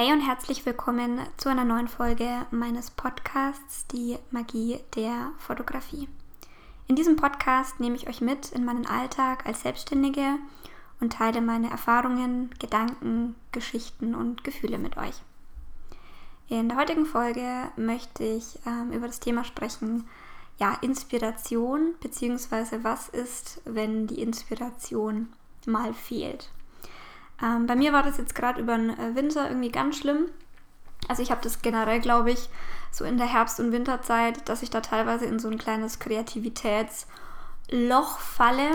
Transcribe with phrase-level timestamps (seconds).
[0.00, 6.08] Hey und herzlich willkommen zu einer neuen Folge meines Podcasts Die Magie der Fotografie.
[6.86, 10.36] In diesem Podcast nehme ich euch mit in meinen Alltag als Selbstständige
[11.00, 15.16] und teile meine Erfahrungen, Gedanken, Geschichten und Gefühle mit euch.
[16.48, 20.06] In der heutigen Folge möchte ich ähm, über das Thema sprechen,
[20.60, 25.32] ja, Inspiration, beziehungsweise was ist, wenn die Inspiration
[25.66, 26.52] mal fehlt.
[27.42, 30.26] Ähm, bei mir war das jetzt gerade über den äh, Winter irgendwie ganz schlimm.
[31.06, 32.48] Also ich habe das generell, glaube ich,
[32.90, 38.18] so in der Herbst- und Winterzeit, dass ich da teilweise in so ein kleines Kreativitätsloch
[38.18, 38.70] falle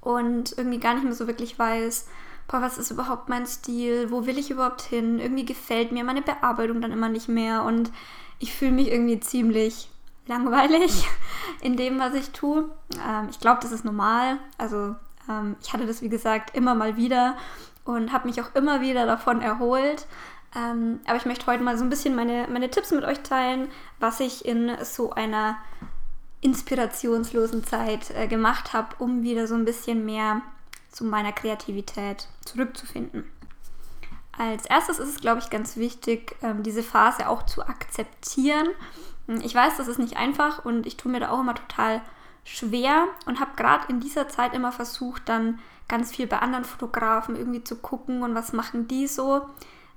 [0.00, 2.08] und irgendwie gar nicht mehr so wirklich weiß,
[2.48, 6.22] boah, was ist überhaupt mein Stil, wo will ich überhaupt hin, irgendwie gefällt mir meine
[6.22, 7.92] Bearbeitung dann immer nicht mehr und
[8.38, 9.90] ich fühle mich irgendwie ziemlich
[10.26, 11.06] langweilig
[11.60, 12.70] in dem, was ich tue.
[13.06, 14.38] Ähm, ich glaube, das ist normal.
[14.56, 14.96] Also
[15.28, 17.36] ähm, ich hatte das, wie gesagt, immer mal wieder
[17.84, 20.06] und habe mich auch immer wieder davon erholt.
[20.56, 23.68] Ähm, aber ich möchte heute mal so ein bisschen meine, meine Tipps mit euch teilen,
[24.00, 25.58] was ich in so einer
[26.40, 30.42] inspirationslosen Zeit äh, gemacht habe, um wieder so ein bisschen mehr
[30.90, 33.24] zu meiner Kreativität zurückzufinden.
[34.36, 38.68] Als erstes ist es, glaube ich, ganz wichtig, ähm, diese Phase auch zu akzeptieren.
[39.42, 42.00] Ich weiß, das ist nicht einfach und ich tue mir da auch immer total
[42.48, 47.36] schwer und habe gerade in dieser Zeit immer versucht, dann ganz viel bei anderen Fotografen
[47.36, 49.46] irgendwie zu gucken und was machen die so.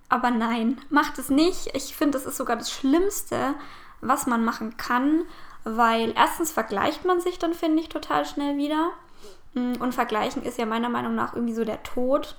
[0.10, 1.76] Aber nein, macht es nicht.
[1.76, 3.54] Ich finde, das ist sogar das Schlimmste,
[4.02, 5.24] was man machen kann,
[5.64, 8.92] weil erstens vergleicht man sich dann, finde ich, total schnell wieder.
[9.54, 12.36] Mm, und vergleichen ist ja meiner Meinung nach irgendwie so der Tod.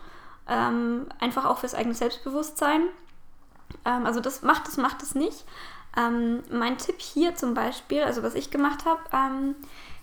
[0.49, 2.83] Ähm, einfach auch fürs eigene Selbstbewusstsein.
[3.85, 5.45] Ähm, also das macht es, macht es nicht.
[5.97, 9.55] Ähm, mein Tipp hier zum Beispiel, also was ich gemacht habe, ähm,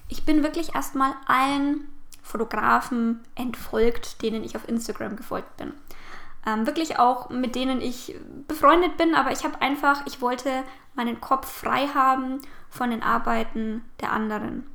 [0.10, 1.88] ich bin wirklich erstmal allen
[2.22, 5.74] Fotografen entfolgt, denen ich auf Instagram gefolgt bin.
[6.46, 8.16] Ähm, wirklich auch mit denen ich
[8.48, 10.64] befreundet bin, aber ich habe einfach, ich wollte
[10.96, 14.68] meinen Kopf frei haben von den Arbeiten der anderen.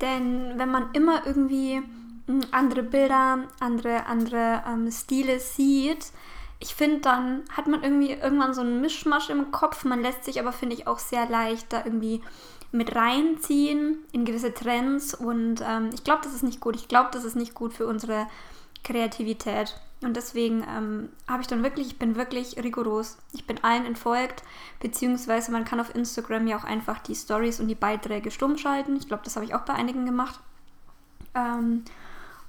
[0.00, 1.82] Denn wenn man immer irgendwie
[2.26, 6.12] hm, andere Bilder, andere, andere ähm, Stile sieht,
[6.58, 9.84] ich finde, dann hat man irgendwie irgendwann so einen Mischmasch im Kopf.
[9.84, 12.22] Man lässt sich aber, finde ich, auch sehr leicht da irgendwie
[12.76, 16.76] mit reinziehen in gewisse Trends und ähm, ich glaube, das ist nicht gut.
[16.76, 18.26] Ich glaube, das ist nicht gut für unsere
[18.84, 19.80] Kreativität.
[20.02, 23.16] Und deswegen ähm, habe ich dann wirklich, ich bin wirklich rigoros.
[23.32, 24.42] Ich bin allen entfolgt,
[24.80, 28.96] beziehungsweise man kann auf Instagram ja auch einfach die Stories und die Beiträge stumm schalten.
[28.96, 30.38] Ich glaube, das habe ich auch bei einigen gemacht.
[31.34, 31.84] Ähm,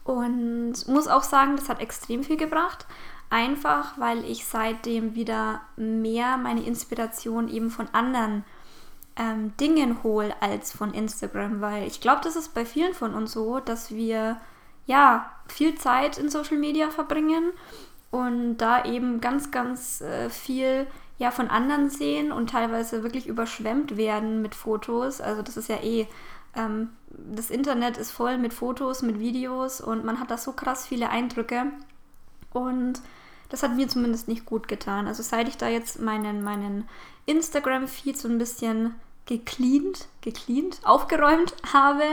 [0.03, 2.85] und muss auch sagen, das hat extrem viel gebracht.
[3.29, 8.45] Einfach, weil ich seitdem wieder mehr meine Inspiration eben von anderen
[9.17, 13.31] ähm, Dingen hole als von Instagram, weil ich glaube, das ist bei vielen von uns
[13.31, 14.37] so, dass wir
[14.85, 17.51] ja viel Zeit in Social Media verbringen
[18.11, 23.97] und da eben ganz, ganz äh, viel ja von anderen sehen und teilweise wirklich überschwemmt
[23.97, 25.19] werden mit Fotos.
[25.19, 26.07] Also das ist ja eh,
[26.55, 30.85] ähm, das Internet ist voll mit Fotos, mit Videos und man hat da so krass
[30.85, 31.65] viele Eindrücke
[32.53, 33.01] und
[33.49, 35.07] das hat mir zumindest nicht gut getan.
[35.07, 36.87] Also seit ich da jetzt meinen, meinen
[37.25, 38.93] Instagram-Feed so ein bisschen
[39.27, 42.03] gecleant, gecleant, aufgeräumt habe,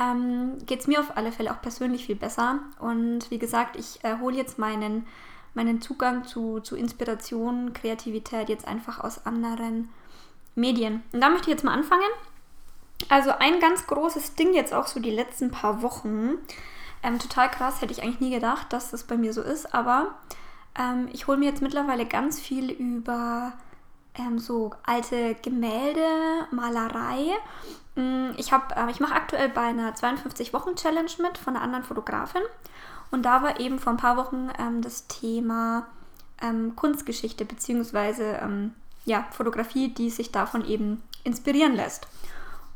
[0.00, 2.58] ähm, geht es mir auf alle Fälle auch persönlich viel besser.
[2.80, 5.06] Und wie gesagt, ich äh, hole jetzt meinen,
[5.54, 9.88] meinen Zugang zu, zu Inspiration, Kreativität jetzt einfach aus anderen
[10.54, 11.02] Medien.
[11.12, 12.02] Und da möchte ich jetzt mal anfangen.
[13.08, 16.38] Also ein ganz großes Ding jetzt auch so die letzten paar Wochen.
[17.02, 20.14] Ähm, total krass, hätte ich eigentlich nie gedacht, dass das bei mir so ist, aber
[20.78, 23.52] ähm, ich hole mir jetzt mittlerweile ganz viel über
[24.18, 26.06] ähm, so alte Gemälde,
[26.50, 27.36] Malerei.
[27.94, 32.42] Mm, ich, äh, ich mache aktuell bei einer 52-Wochen-Challenge mit von einer anderen Fotografin.
[33.10, 35.86] Und da war eben vor ein paar Wochen ähm, das Thema
[36.42, 38.36] ähm, Kunstgeschichte bzw.
[38.42, 42.08] Ähm, ja, Fotografie, die sich davon eben inspirieren lässt.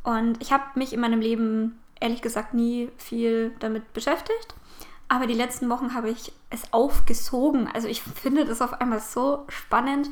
[0.03, 4.55] Und ich habe mich in meinem Leben ehrlich gesagt nie viel damit beschäftigt.
[5.09, 7.69] Aber die letzten Wochen habe ich es aufgesogen.
[7.73, 10.09] Also ich finde das auf einmal so spannend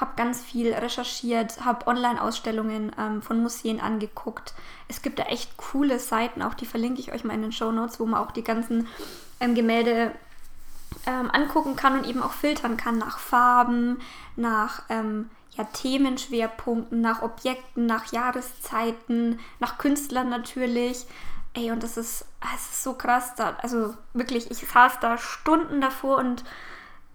[0.00, 4.54] habe ganz viel recherchiert, habe Online-Ausstellungen ähm, von Museen angeguckt.
[4.88, 7.72] Es gibt da echt coole Seiten, auch die verlinke ich euch mal in den Show
[7.72, 8.86] Notes, wo man auch die ganzen
[9.40, 10.12] ähm, Gemälde
[11.06, 13.98] ähm, angucken kann und eben auch filtern kann nach Farben,
[14.36, 21.06] nach ähm, ja, Themenschwerpunkten, nach Objekten, nach Jahreszeiten, nach Künstlern natürlich.
[21.54, 23.34] Ey, und das ist, das ist so krass.
[23.34, 26.44] Da, also wirklich, ich saß da Stunden davor und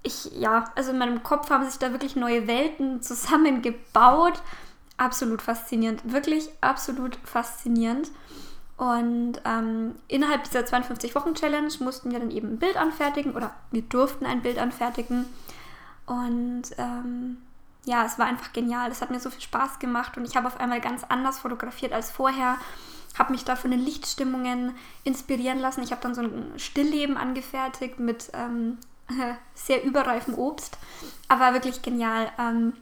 [0.04, 4.42] ich, ja, also in meinem Kopf haben sich da wirklich neue Welten zusammengebaut.
[4.98, 8.12] Absolut faszinierend, wirklich absolut faszinierend.
[8.78, 14.26] Und ähm, innerhalb dieser 52-Wochen-Challenge mussten wir dann eben ein Bild anfertigen oder wir durften
[14.26, 15.26] ein Bild anfertigen.
[16.06, 17.38] Und ähm,
[17.86, 18.92] ja, es war einfach genial.
[18.92, 21.94] Es hat mir so viel Spaß gemacht und ich habe auf einmal ganz anders fotografiert
[21.94, 22.58] als vorher.
[23.18, 25.84] Habe mich da von den Lichtstimmungen inspirieren lassen.
[25.84, 28.80] Ich habe dann so ein Stillleben angefertigt mit ähm,
[29.54, 30.78] sehr überreifem Obst.
[31.28, 32.32] Aber wirklich genial.
[32.40, 32.74] Ähm,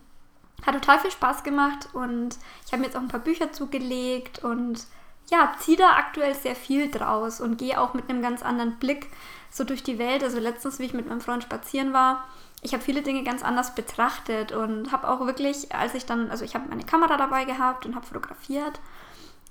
[0.66, 4.44] hat total viel Spaß gemacht und ich habe mir jetzt auch ein paar Bücher zugelegt
[4.44, 4.86] und
[5.32, 9.08] ja, ziehe da aktuell sehr viel draus und gehe auch mit einem ganz anderen Blick
[9.50, 10.24] so durch die Welt.
[10.24, 12.28] Also letztens, wie ich mit meinem Freund spazieren war,
[12.62, 16.46] ich habe viele Dinge ganz anders betrachtet und habe auch wirklich, als ich dann, also
[16.46, 18.80] ich habe meine Kamera dabei gehabt und habe fotografiert.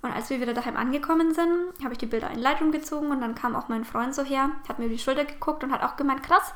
[0.02, 3.20] Und als wir wieder daheim angekommen sind, habe ich die Bilder in Lightroom gezogen und
[3.20, 5.82] dann kam auch mein Freund so her, hat mir über die Schulter geguckt und hat
[5.82, 6.54] auch gemeint, krass,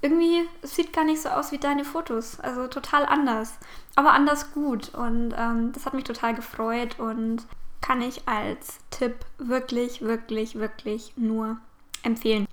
[0.00, 2.38] irgendwie sieht gar nicht so aus wie deine Fotos.
[2.40, 3.54] Also total anders,
[3.96, 4.94] aber anders gut.
[4.94, 7.46] Und ähm, das hat mich total gefreut und
[7.80, 11.58] kann ich als Tipp wirklich, wirklich, wirklich nur
[12.02, 12.46] empfehlen.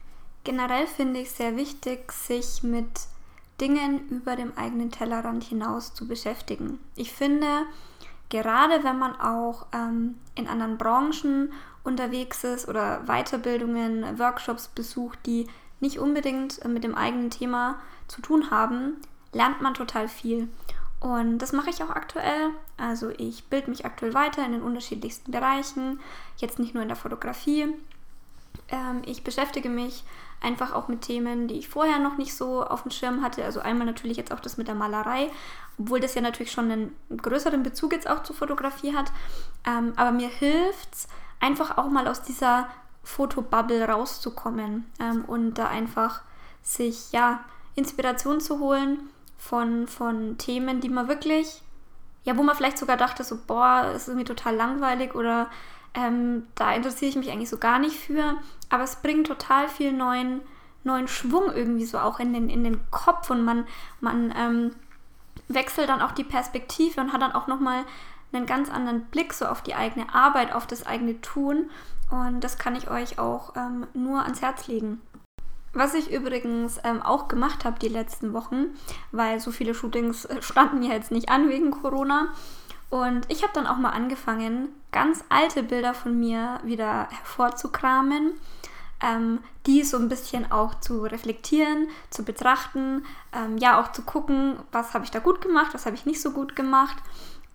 [0.43, 2.89] Generell finde ich es sehr wichtig, sich mit
[3.59, 6.79] Dingen über dem eigenen Tellerrand hinaus zu beschäftigen.
[6.95, 7.65] Ich finde,
[8.31, 15.47] gerade wenn man auch ähm, in anderen Branchen unterwegs ist oder Weiterbildungen, Workshops besucht, die
[15.79, 18.97] nicht unbedingt mit dem eigenen Thema zu tun haben,
[19.33, 20.47] lernt man total viel.
[20.99, 22.49] Und das mache ich auch aktuell.
[22.77, 25.99] Also ich bilde mich aktuell weiter in den unterschiedlichsten Bereichen,
[26.37, 27.73] jetzt nicht nur in der Fotografie.
[28.71, 30.03] Ähm, ich beschäftige mich
[30.41, 33.45] einfach auch mit Themen, die ich vorher noch nicht so auf dem Schirm hatte.
[33.45, 35.29] Also einmal natürlich jetzt auch das mit der Malerei,
[35.77, 39.11] obwohl das ja natürlich schon einen größeren Bezug jetzt auch zur Fotografie hat.
[39.65, 41.07] Ähm, aber mir hilft es
[41.39, 42.67] einfach auch mal aus dieser
[43.03, 46.21] Fotobubble rauszukommen ähm, und da einfach
[46.63, 47.43] sich ja
[47.75, 51.61] Inspiration zu holen von, von Themen, die man wirklich,
[52.23, 55.49] ja, wo man vielleicht sogar dachte, so, boah, ist irgendwie total langweilig oder
[55.93, 58.35] ähm, da interessiere ich mich eigentlich so gar nicht für.
[58.69, 60.41] Aber es bringt total viel neuen,
[60.83, 63.65] neuen Schwung irgendwie so auch in den, in den Kopf und man,
[63.99, 64.71] man ähm,
[65.47, 67.83] wechselt dann auch die Perspektive und hat dann auch nochmal
[68.33, 71.69] einen ganz anderen Blick so auf die eigene Arbeit, auf das eigene Tun.
[72.09, 75.01] Und das kann ich euch auch ähm, nur ans Herz legen.
[75.73, 78.67] Was ich übrigens ähm, auch gemacht habe die letzten Wochen,
[79.11, 82.27] weil so viele Shootings äh, standen ja jetzt nicht an wegen Corona,
[82.91, 88.33] und ich habe dann auch mal angefangen, ganz alte Bilder von mir wieder hervorzukramen,
[89.01, 94.57] ähm, die so ein bisschen auch zu reflektieren, zu betrachten, ähm, ja auch zu gucken,
[94.73, 96.97] was habe ich da gut gemacht, was habe ich nicht so gut gemacht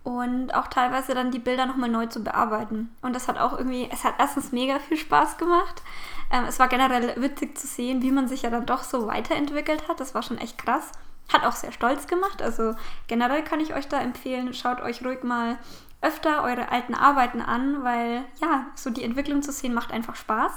[0.03, 2.89] und auch teilweise dann die Bilder nochmal neu zu bearbeiten.
[3.03, 5.83] Und das hat auch irgendwie, es hat erstens mega viel Spaß gemacht.
[6.31, 9.87] Ähm, es war generell witzig zu sehen, wie man sich ja dann doch so weiterentwickelt
[9.87, 9.99] hat.
[9.99, 10.91] Das war schon echt krass.
[11.31, 12.41] Hat auch sehr stolz gemacht.
[12.41, 12.75] Also
[13.07, 15.57] generell kann ich euch da empfehlen, schaut euch ruhig mal
[16.01, 20.51] öfter eure alten Arbeiten an, weil ja, so die Entwicklung zu sehen macht einfach Spaß.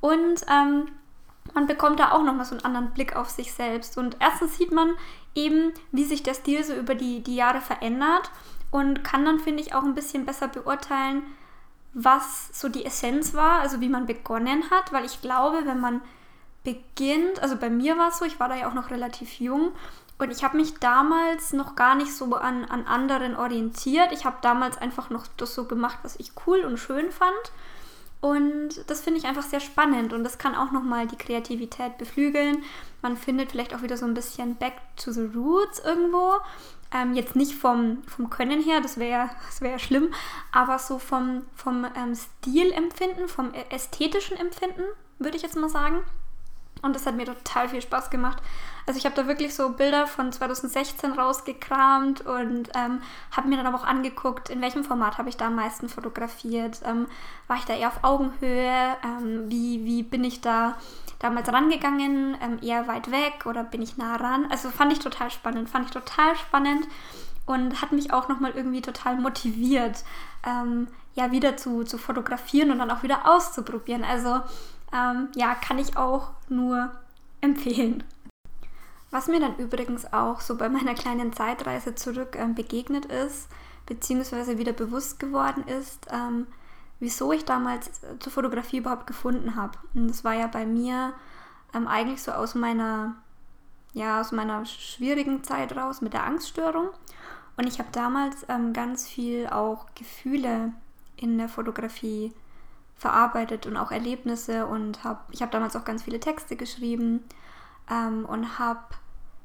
[0.00, 0.88] Und ähm,
[1.52, 3.98] man bekommt da auch nochmal so einen anderen Blick auf sich selbst.
[3.98, 4.94] Und erstens sieht man
[5.34, 8.30] eben, wie sich der Stil so über die, die Jahre verändert
[8.70, 11.22] und kann dann, finde ich, auch ein bisschen besser beurteilen,
[11.92, 16.00] was so die Essenz war, also wie man begonnen hat, weil ich glaube, wenn man
[16.64, 19.72] beginnt, also bei mir war es so, ich war da ja auch noch relativ jung
[20.18, 24.12] und ich habe mich damals noch gar nicht so an, an anderen orientiert.
[24.12, 27.52] Ich habe damals einfach noch das so gemacht, was ich cool und schön fand.
[28.20, 32.64] Und das finde ich einfach sehr spannend und das kann auch nochmal die Kreativität beflügeln.
[33.02, 36.32] Man findet vielleicht auch wieder so ein bisschen back to the roots irgendwo.
[36.90, 40.14] Ähm, jetzt nicht vom, vom Können her, das wäre das wär schlimm,
[40.52, 44.84] aber so vom, vom ähm, Stilempfinden, vom ästhetischen Empfinden,
[45.18, 45.98] würde ich jetzt mal sagen.
[46.84, 48.42] Und das hat mir total viel Spaß gemacht.
[48.86, 53.00] Also ich habe da wirklich so Bilder von 2016 rausgekramt und ähm,
[53.30, 56.80] habe mir dann aber auch angeguckt, in welchem Format habe ich da am meisten fotografiert.
[56.84, 57.06] Ähm,
[57.48, 58.96] war ich da eher auf Augenhöhe?
[59.02, 60.76] Ähm, wie, wie bin ich da
[61.18, 62.36] damals rangegangen?
[62.42, 64.46] Ähm, eher weit weg oder bin ich nah ran?
[64.50, 65.70] Also fand ich total spannend.
[65.70, 66.86] Fand ich total spannend
[67.46, 70.04] und hat mich auch nochmal irgendwie total motiviert,
[70.46, 74.04] ähm, ja, wieder zu, zu fotografieren und dann auch wieder auszuprobieren.
[74.04, 74.40] Also
[74.94, 76.92] ähm, ja, kann ich auch nur
[77.40, 78.04] empfehlen.
[79.10, 83.48] Was mir dann übrigens auch so bei meiner kleinen Zeitreise zurück ähm, begegnet ist,
[83.86, 86.46] beziehungsweise wieder bewusst geworden ist, ähm,
[87.00, 89.78] wieso ich damals äh, zur Fotografie überhaupt gefunden habe.
[89.94, 91.12] Und das war ja bei mir
[91.74, 93.16] ähm, eigentlich so aus meiner,
[93.92, 96.88] ja, aus meiner schwierigen Zeit raus mit der Angststörung.
[97.56, 100.72] Und ich habe damals ähm, ganz viel auch Gefühle
[101.16, 102.32] in der Fotografie
[102.96, 107.24] verarbeitet und auch Erlebnisse und habe, ich habe damals auch ganz viele Texte geschrieben
[107.90, 108.80] ähm, und habe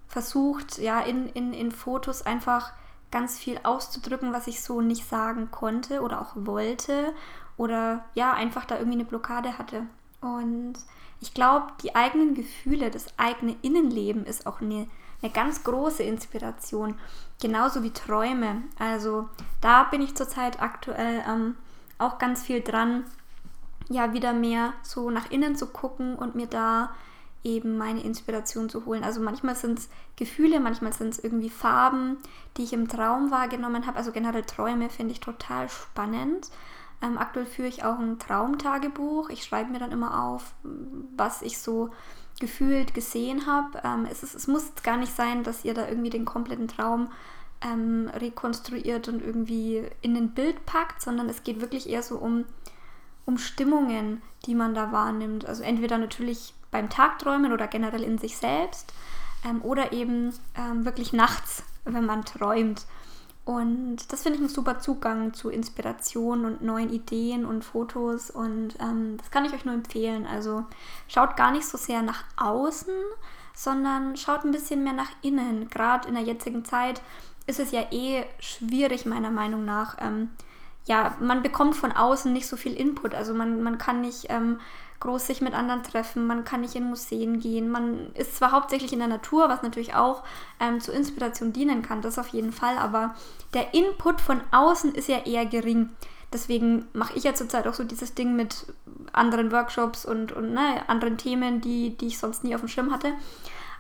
[0.08, 2.74] versucht, ja, in, in, in Fotos einfach
[3.12, 7.13] ganz viel auszudrücken, was ich so nicht sagen konnte oder auch wollte
[7.58, 9.84] oder ja, einfach da irgendwie eine Blockade hatte.
[10.22, 10.75] Und
[11.22, 14.88] ich glaube, die eigenen Gefühle, das eigene Innenleben ist auch eine
[15.22, 16.96] eine ganz große Inspiration.
[17.41, 18.63] Genauso wie Träume.
[18.77, 19.29] Also
[19.62, 21.56] da bin ich zurzeit aktuell ähm,
[21.98, 23.03] auch ganz viel dran,
[23.89, 26.91] ja, wieder mehr so nach innen zu gucken und mir da
[27.43, 29.03] eben meine Inspiration zu holen.
[29.03, 32.17] Also manchmal sind es Gefühle, manchmal sind es irgendwie Farben,
[32.58, 33.98] die ich im Traum wahrgenommen habe.
[33.98, 36.50] Also generell Träume finde ich total spannend.
[37.01, 39.29] Ähm, aktuell führe ich auch ein Traumtagebuch.
[39.29, 40.53] Ich schreibe mir dann immer auf,
[41.15, 41.91] was ich so
[42.39, 43.81] gefühlt gesehen habe.
[43.84, 47.10] Ähm, es, es muss gar nicht sein, dass ihr da irgendwie den kompletten Traum
[47.62, 52.46] ähm, rekonstruiert und irgendwie in ein Bild packt, sondern es geht wirklich eher so um,
[53.29, 55.45] um Stimmungen, die man da wahrnimmt.
[55.45, 58.91] Also entweder natürlich beim Tagträumen oder generell in sich selbst
[59.45, 62.88] ähm, oder eben ähm, wirklich nachts, wenn man träumt.
[63.45, 68.31] Und das finde ich ein super Zugang zu Inspiration und neuen Ideen und Fotos.
[68.31, 70.25] Und ähm, das kann ich euch nur empfehlen.
[70.25, 70.65] Also
[71.07, 72.95] schaut gar nicht so sehr nach außen,
[73.53, 75.69] sondern schaut ein bisschen mehr nach innen.
[75.69, 77.01] Gerade in der jetzigen Zeit
[77.45, 79.98] ist es ja eh schwierig, meiner Meinung nach.
[80.00, 80.31] Ähm,
[80.86, 83.13] ja, man bekommt von außen nicht so viel Input.
[83.13, 84.59] Also man, man kann nicht ähm,
[85.00, 88.91] groß sich mit anderen treffen, man kann nicht in Museen gehen, man ist zwar hauptsächlich
[88.91, 90.24] in der Natur, was natürlich auch
[90.59, 93.15] ähm, zur Inspiration dienen kann, das auf jeden Fall, aber
[93.53, 95.89] der Input von außen ist ja eher gering.
[96.31, 98.67] Deswegen mache ich ja zurzeit auch so dieses Ding mit
[99.13, 102.91] anderen Workshops und, und ne, anderen Themen, die, die ich sonst nie auf dem Schirm
[102.91, 103.13] hatte.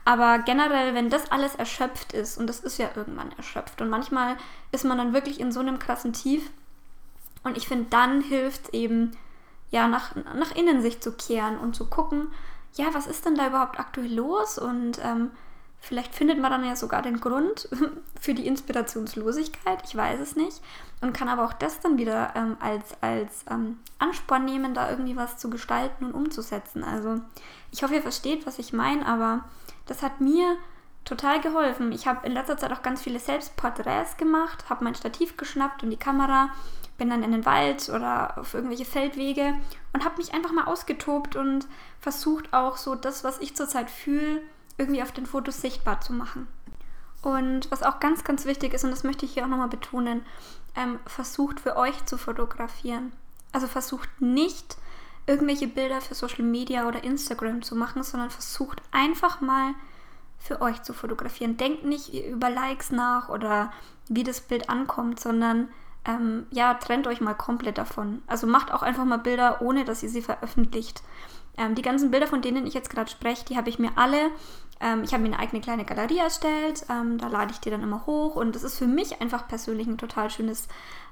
[0.03, 4.37] Aber generell, wenn das alles erschöpft ist, und das ist ja irgendwann erschöpft, und manchmal
[4.71, 6.49] ist man dann wirklich in so einem krassen Tief,
[7.43, 9.11] und ich finde, dann hilft eben
[9.71, 12.27] ja, nach, nach innen sich zu kehren und zu gucken,
[12.73, 14.57] ja, was ist denn da überhaupt aktuell los?
[14.57, 15.31] Und ähm,
[15.79, 17.69] vielleicht findet man dann ja sogar den Grund
[18.19, 20.61] für die Inspirationslosigkeit, ich weiß es nicht.
[21.01, 25.15] Und kann aber auch das dann wieder ähm, als, als ähm, Ansporn nehmen, da irgendwie
[25.15, 26.83] was zu gestalten und umzusetzen.
[26.83, 27.21] Also
[27.71, 29.45] ich hoffe, ihr versteht, was ich meine, aber
[29.85, 30.57] das hat mir
[31.05, 31.91] total geholfen.
[31.91, 35.89] Ich habe in letzter Zeit auch ganz viele Selbstporträts gemacht, habe mein Stativ geschnappt und
[35.89, 36.49] die Kamera
[36.99, 39.55] bin dann in den Wald oder auf irgendwelche Feldwege
[39.93, 41.65] und habe mich einfach mal ausgetobt und
[41.99, 44.41] versucht auch so das, was ich zurzeit fühle,
[44.77, 46.47] irgendwie auf den Fotos sichtbar zu machen.
[47.21, 50.21] Und was auch ganz, ganz wichtig ist, und das möchte ich hier auch nochmal betonen,
[50.75, 53.11] ähm, versucht für euch zu fotografieren.
[53.51, 54.77] Also versucht nicht
[55.25, 59.73] irgendwelche Bilder für Social Media oder Instagram zu machen, sondern versucht einfach mal
[60.37, 61.57] für euch zu fotografieren.
[61.57, 63.73] Denkt nicht über Likes nach oder
[64.07, 65.69] wie das Bild ankommt, sondern
[66.05, 68.21] ähm, ja, trennt euch mal komplett davon.
[68.27, 71.01] Also macht auch einfach mal Bilder, ohne dass ihr sie veröffentlicht.
[71.57, 74.31] Ähm, die ganzen Bilder, von denen ich jetzt gerade spreche, die habe ich mir alle.
[74.79, 76.85] Ähm, ich habe mir eine eigene kleine Galerie erstellt.
[76.89, 78.35] Ähm, da lade ich die dann immer hoch.
[78.35, 80.67] Und das ist für mich einfach persönlich ein total schönes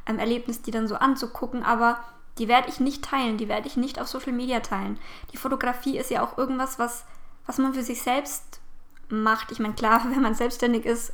[0.05, 1.63] ähm, Erlebnis, die dann so anzugucken.
[1.63, 1.99] Aber
[2.37, 3.37] die werde ich nicht teilen.
[3.37, 4.97] Die werde ich nicht auf Social Media teilen.
[5.33, 7.05] Die Fotografie ist ja auch irgendwas, was,
[7.45, 8.61] was man für sich selbst
[9.09, 9.51] macht.
[9.51, 11.11] Ich meine, klar, wenn man selbstständig ist,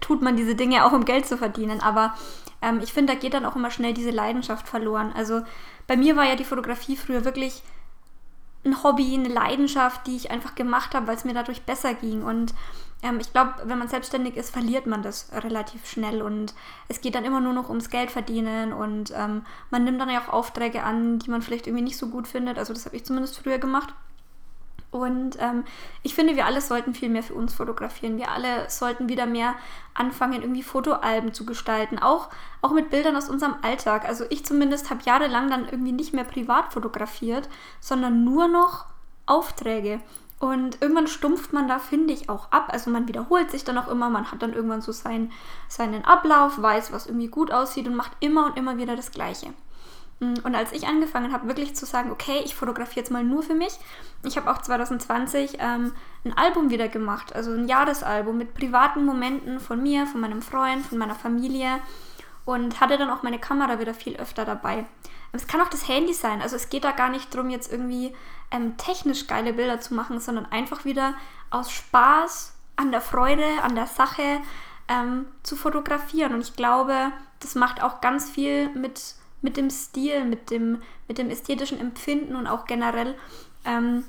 [0.00, 1.80] tut man diese Dinge auch, um Geld zu verdienen.
[1.80, 2.14] Aber
[2.62, 5.12] ähm, ich finde, da geht dann auch immer schnell diese Leidenschaft verloren.
[5.14, 5.42] Also
[5.86, 7.62] bei mir war ja die Fotografie früher wirklich
[8.64, 12.22] ein Hobby, eine Leidenschaft, die ich einfach gemacht habe, weil es mir dadurch besser ging.
[12.22, 12.54] Und
[13.02, 16.22] ähm, ich glaube, wenn man selbstständig ist, verliert man das relativ schnell.
[16.22, 16.54] Und
[16.88, 18.72] es geht dann immer nur noch ums Geld verdienen.
[18.72, 22.08] Und ähm, man nimmt dann ja auch Aufträge an, die man vielleicht irgendwie nicht so
[22.08, 22.58] gut findet.
[22.58, 23.92] Also das habe ich zumindest früher gemacht.
[24.92, 25.64] Und ähm,
[26.02, 28.18] ich finde, wir alle sollten viel mehr für uns fotografieren.
[28.18, 29.54] Wir alle sollten wieder mehr
[29.94, 31.98] anfangen, irgendwie Fotoalben zu gestalten.
[31.98, 32.28] Auch,
[32.60, 34.04] auch mit Bildern aus unserem Alltag.
[34.06, 37.48] Also ich zumindest habe jahrelang dann irgendwie nicht mehr privat fotografiert,
[37.80, 38.84] sondern nur noch
[39.24, 39.98] Aufträge.
[40.38, 42.68] Und irgendwann stumpft man da, finde ich, auch ab.
[42.70, 45.32] Also man wiederholt sich dann auch immer, man hat dann irgendwann so seinen,
[45.68, 49.54] seinen Ablauf, weiß, was irgendwie gut aussieht und macht immer und immer wieder das Gleiche.
[50.22, 53.42] Mm, und als ich angefangen habe, wirklich zu sagen, okay, ich fotografiere jetzt mal nur
[53.42, 53.72] für mich,
[54.24, 55.92] ich habe auch 2020 ähm,
[56.24, 60.86] ein Album wieder gemacht, also ein Jahresalbum mit privaten Momenten von mir, von meinem Freund,
[60.86, 61.80] von meiner Familie
[62.44, 64.86] und hatte dann auch meine Kamera wieder viel öfter dabei.
[65.32, 68.14] Es kann auch das Handy sein, also es geht da gar nicht darum, jetzt irgendwie
[68.52, 71.14] ähm, technisch geile Bilder zu machen, sondern einfach wieder
[71.50, 74.40] aus Spaß, an der Freude, an der Sache
[74.88, 76.34] ähm, zu fotografieren.
[76.34, 81.18] Und ich glaube, das macht auch ganz viel mit mit dem Stil, mit dem, mit
[81.18, 83.14] dem ästhetischen Empfinden und auch generell,
[83.64, 84.04] ähm,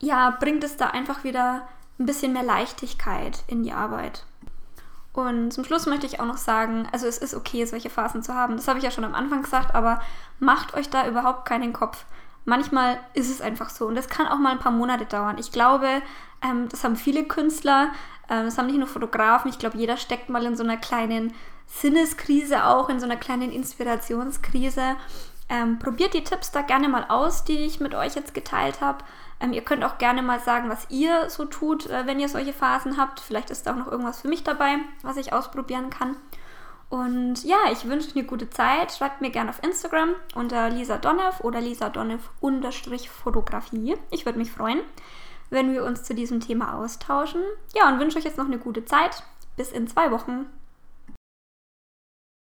[0.00, 4.24] ja, bringt es da einfach wieder ein bisschen mehr Leichtigkeit in die Arbeit.
[5.12, 8.34] Und zum Schluss möchte ich auch noch sagen, also es ist okay, solche Phasen zu
[8.34, 8.56] haben.
[8.56, 10.00] Das habe ich ja schon am Anfang gesagt, aber
[10.40, 12.04] macht euch da überhaupt keinen Kopf.
[12.44, 15.38] Manchmal ist es einfach so und das kann auch mal ein paar Monate dauern.
[15.38, 16.02] Ich glaube,
[16.42, 17.92] ähm, das haben viele Künstler,
[18.28, 19.50] ähm, das haben nicht nur Fotografen.
[19.50, 21.32] Ich glaube, jeder steckt mal in so einer kleinen
[21.66, 24.96] Sinneskrise auch, in so einer kleinen Inspirationskrise.
[25.48, 29.04] Ähm, probiert die Tipps da gerne mal aus, die ich mit euch jetzt geteilt habe.
[29.38, 32.52] Ähm, ihr könnt auch gerne mal sagen, was ihr so tut, äh, wenn ihr solche
[32.52, 33.20] Phasen habt.
[33.20, 36.16] Vielleicht ist da auch noch irgendwas für mich dabei, was ich ausprobieren kann.
[36.88, 38.92] Und ja, ich wünsche euch eine gute Zeit.
[38.92, 43.96] Schreibt mir gerne auf Instagram unter Lisa Donnev oder Lisa Donnev Fotografie.
[44.10, 44.80] Ich würde mich freuen,
[45.50, 47.42] wenn wir uns zu diesem Thema austauschen.
[47.74, 49.22] Ja, und wünsche euch jetzt noch eine gute Zeit.
[49.56, 50.46] Bis in zwei Wochen.